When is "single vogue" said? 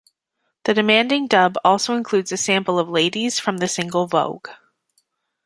3.67-4.49